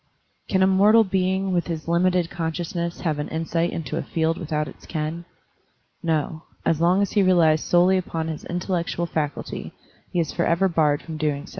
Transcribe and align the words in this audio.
Can 0.47 0.63
a 0.63 0.67
mortal 0.67 1.03
being 1.03 1.53
with 1.53 1.67
his 1.67 1.87
limited 1.87 2.31
conscious 2.31 2.73
ness 2.73 3.01
have 3.01 3.19
an 3.19 3.27
insight 3.27 3.69
into 3.69 3.97
a 3.97 4.01
field 4.01 4.35
without 4.39 4.67
its 4.67 4.87
ken? 4.87 5.25
No; 6.01 6.41
as 6.65 6.81
long 6.81 7.03
as 7.03 7.11
he 7.11 7.21
relies 7.21 7.61
solely 7.61 7.97
upon 7.99 8.27
his 8.27 8.43
intellec 8.45 8.85
tual 8.87 9.07
faculty, 9.07 9.73
he 10.11 10.19
is 10.19 10.31
forever 10.33 10.67
barred 10.67 11.03
from 11.03 11.17
so 11.17 11.19
doing. 11.19 11.47